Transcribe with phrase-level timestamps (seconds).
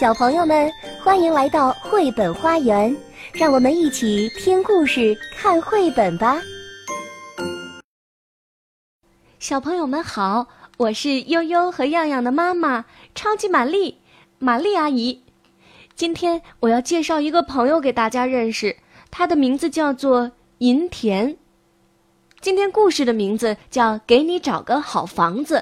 [0.00, 0.72] 小朋友们，
[1.04, 2.96] 欢迎来到绘本花园，
[3.34, 6.40] 让我们一起听故事、看绘本吧。
[9.38, 10.46] 小朋友们好，
[10.78, 13.98] 我是悠悠和样样的妈妈，超级玛丽，
[14.38, 15.22] 玛丽阿姨。
[15.94, 18.78] 今天我要介绍一个朋友给大家认识，
[19.10, 21.36] 他的名字叫做银田。
[22.40, 25.56] 今天故事的名字叫《给你找个好房子》，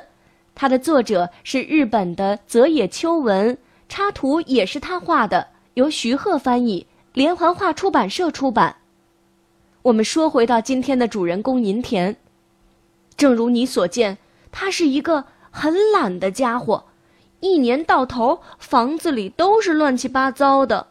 [0.55, 3.59] 它的作者是日本的泽野秋文，
[3.89, 8.77] 插图也是他画的，由徐鹤翻译，连环画出版社出版。
[9.83, 12.17] 我们说回到今天的主人公银田，
[13.17, 14.19] 正如你所见，
[14.53, 16.85] 他是一个很懒的家伙，
[17.41, 20.89] 一年到头房子里都是乱七八糟的。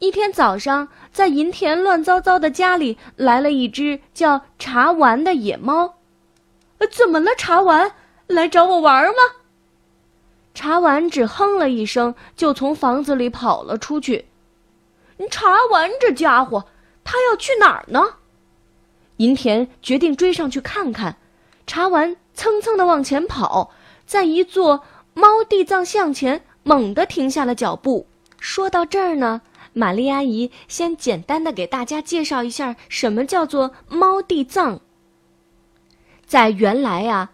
[0.00, 5.94] 一天早上，在银田乱糟糟的家里来了一只叫茶丸的野猫。
[6.90, 7.92] 怎么了，茶丸？
[8.26, 9.39] 来找我玩吗？
[10.60, 14.26] 茶丸只哼了一声，就从房子里跑了出去。
[15.30, 16.66] 茶丸这家伙，
[17.02, 18.16] 他要去哪儿呢？
[19.16, 21.16] 银田决定追上去看看。
[21.66, 23.70] 茶丸蹭蹭的往前跑，
[24.04, 24.82] 在一座
[25.14, 28.06] 猫地藏像前猛地停下了脚步。
[28.38, 29.40] 说到这儿呢。
[29.72, 34.80] 玛丽阿姨先简单的给大家介绍一下什么叫做猫地藏。
[36.26, 37.30] 在原来啊，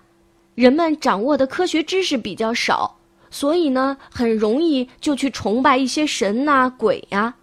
[0.55, 2.95] 人们掌握的科学知识比较少，
[3.37, 7.34] 所以呢，很容易就去崇拜一些神呐、鬼呀。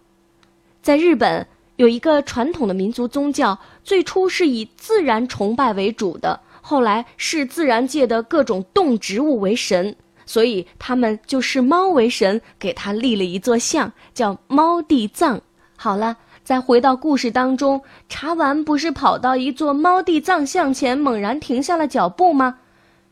[0.81, 9.95] 在日本有一个传统的民族宗教，最初是以自然崇拜为主的，后来视自然界的各种动植物为神。
[10.25, 15.39] 所以他们就视猫为神，给他立了一座像，叫猫地藏。
[15.75, 22.57] 好了，再回到故事当中，茶丸不是跑到一座猫地藏像前，猛然停下了脚步吗？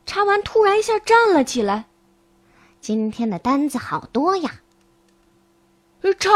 [0.08, 1.86] 茶丸突然一下站了起来。
[2.82, 4.52] 今天的单子好多呀！
[6.20, 6.30] 查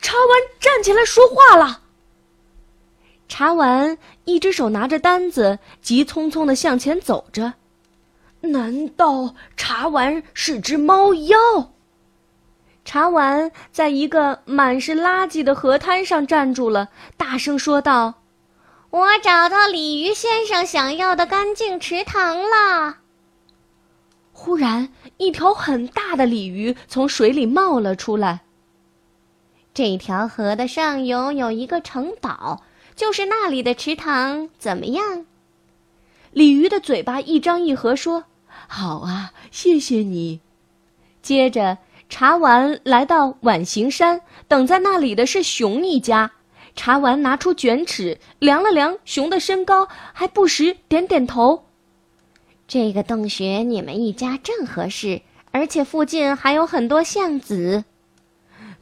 [0.00, 1.82] 查完站起来说话了。
[3.28, 7.52] 查完一只手拿着单子，急匆匆的向前走着。
[8.40, 11.36] 难道查完是只猫妖？
[12.86, 18.22] 查完在一个满是垃圾的河滩上站住了，大声说道
[18.88, 23.00] ：“我找到鲤鱼先生想要的干净池塘了。”
[24.58, 24.88] 突然，
[25.18, 28.40] 一条很大的鲤鱼从水里冒了出来。
[29.72, 32.64] 这条河的上游有一个城堡，
[32.96, 35.26] 就是那里的池塘，怎么样？
[36.32, 38.24] 鲤鱼的嘴巴一张一合，说
[38.66, 40.40] ：“好啊，谢谢你。”
[41.22, 46.32] 接着，茶丸来到碗形山，等在那里的是熊一家。
[46.74, 51.67] 茶丸拿出卷尺，量了量熊的身高，还不时点点头。
[52.68, 57.84] 这个洞穴你们一家正合适，而且附近还有很多橡子。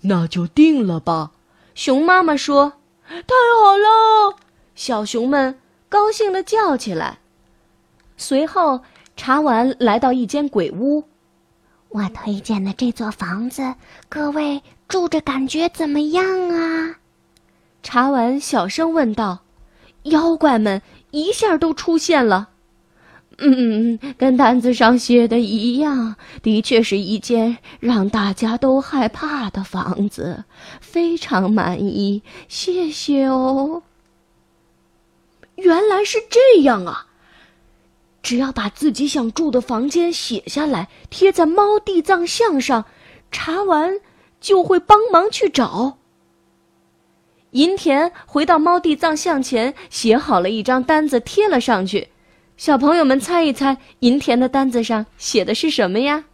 [0.01, 1.31] 那就定了吧。
[1.77, 2.73] 熊妈妈说
[3.07, 3.15] ：“太
[3.63, 4.37] 好了！”
[4.75, 7.19] 小熊们高兴地叫起来。
[8.17, 8.81] 随后，
[9.17, 11.05] 茶丸来到一间鬼屋。
[11.91, 13.75] 我推荐的这座房子，
[14.09, 16.97] 各位住着感觉怎么样啊？
[17.85, 19.43] 茶丸小声问道。
[20.03, 22.51] 妖怪们一下都出现了。
[23.39, 30.45] 嗯，跟单子上写的一样，的确是一间让大家都害怕的房子。
[30.81, 33.83] 非常满意，谢谢哦。
[35.57, 37.07] 原来是这样啊！
[38.23, 42.87] 只要把自己想住的房间写下来，贴在猫地藏像上，
[43.31, 44.01] 查完
[44.41, 45.99] 就会帮忙去找。
[47.53, 52.09] 银田回到猫地藏像前，写好了一张单子，贴了上去。
[52.57, 56.25] 小朋友们猜一猜，银田的单子上写的是什么呀？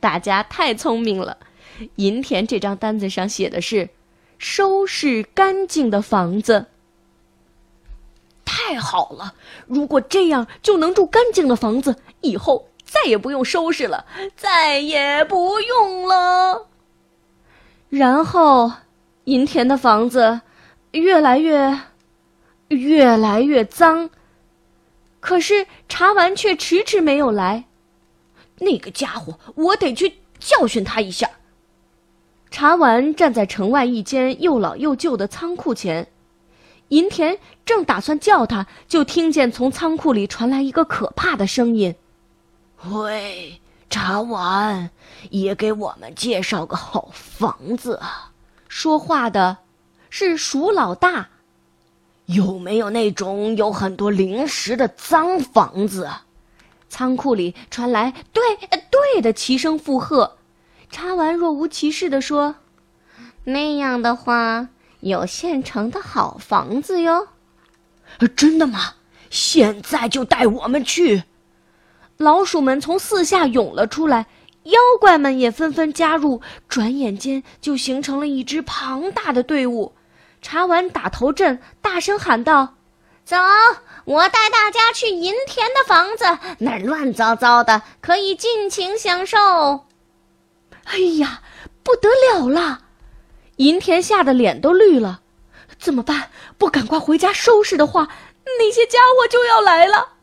[0.00, 1.38] 大家太聪明了，
[1.96, 3.90] 银田这张单子上写的是
[4.38, 6.66] “收拾干净的房子”。
[8.44, 9.34] 太好了！
[9.68, 14.04] 如果这样就能住干净的房子，以后再也不用收拾了，
[14.36, 16.66] 再也不用了。
[17.88, 18.72] 然后，
[19.24, 20.40] 银田的房子
[20.90, 21.78] 越来越、
[22.66, 24.10] 越来越脏。
[25.20, 27.64] 可是茶丸却迟迟没有来。
[28.60, 31.30] 那个家伙，我得去教训他一下。
[32.50, 36.08] 茶丸站在城外一间又老又旧的仓库前。
[36.88, 41.94] 银田正打算叫他，就听见从仓库里传来一个可怕的声音
[42.90, 43.60] ：“喂，
[43.90, 44.90] 茶丸，
[45.30, 48.00] 也给我们介绍个好房子。”
[48.68, 49.58] 说话的
[50.08, 51.28] 是鼠老大。
[52.28, 56.06] 有没有那种有很多零食的脏房子？
[56.90, 58.42] 仓库里传来“对，
[58.90, 60.36] 对”的齐声附和。
[60.90, 62.56] 查完若无其事地说
[63.44, 64.68] ：“那样的话，
[65.00, 67.28] 有现成的好房子哟。”
[68.36, 68.94] 真的吗？
[69.30, 71.22] 现在就带我们去！
[72.18, 74.26] 老鼠们从四下涌了出来，
[74.64, 79.94] 妖怪们也纷纷加入，转眼间就形成了一支庞大的队伍。
[80.40, 82.74] 茶丸打头阵，大声喊道
[83.24, 83.36] ：“走，
[84.04, 86.24] 我带大家去银田的房子，
[86.58, 89.86] 那儿乱糟糟的，可以尽情享受。”
[90.84, 91.42] 哎呀，
[91.82, 92.80] 不得了了！
[93.56, 95.20] 银田吓得脸都绿了，
[95.78, 96.30] 怎么办？
[96.56, 98.08] 不赶快回家收拾的话，
[98.58, 100.14] 那些家伙就要来了。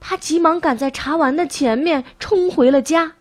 [0.00, 3.12] 他急忙赶在茶丸的前面冲回了家，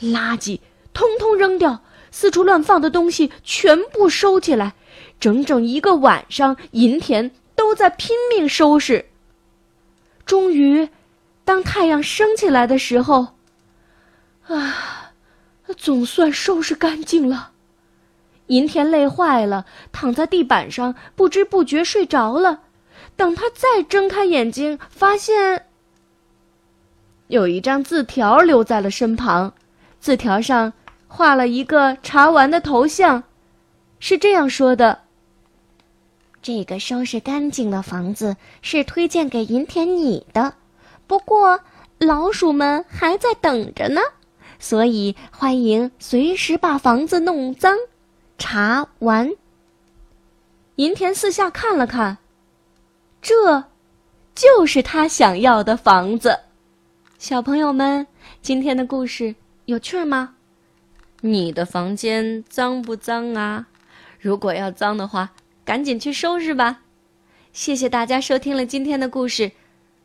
[0.00, 0.60] 垃圾
[0.92, 4.74] 通通扔掉，四处乱放的东西全部收起来。
[5.24, 9.06] 整整一个晚上，银田都在拼命收拾。
[10.26, 10.90] 终于，
[11.46, 13.28] 当太阳升起来的时候，
[14.46, 15.12] 啊，
[15.78, 17.52] 总算收拾干净了。
[18.48, 22.60] 银田累坏了，躺在地板上，不知不觉睡着了。
[23.16, 25.64] 等他再睁开眼睛，发现
[27.28, 29.54] 有一张字条留在了身旁，
[29.98, 30.74] 字条上
[31.08, 33.22] 画了一个茶丸的头像，
[33.98, 35.00] 是这样说的
[36.44, 40.52] ：“这个收拾干净的房子是推荐给银田你的，
[41.06, 41.58] 不过
[41.96, 44.02] 老鼠们还在等着呢，
[44.58, 47.74] 所以欢迎随时把房子弄脏。”
[48.36, 49.32] 茶丸。
[50.76, 52.18] 银田四下看了看，
[53.22, 53.64] 这，
[54.34, 56.40] 就是他想要的房子。
[57.16, 58.06] 小朋友们，
[58.42, 60.34] 今天的故事有趣吗？
[61.22, 63.66] 你的房间脏不脏啊？
[64.20, 65.30] 如果要脏的话，
[65.64, 66.82] 赶紧去收拾吧。
[67.52, 69.52] 谢谢大家收听了今天的故事，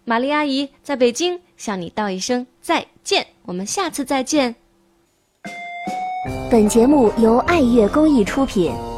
[0.06, 4.56] 玛丽阿姨在北京向你道一声再见，我们下次再见。
[6.52, 8.89] 本节目由爱乐公益出品。